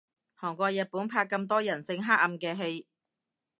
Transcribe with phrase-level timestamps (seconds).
[0.39, 2.87] 韓國日本拍咁多人性黑暗嘅戲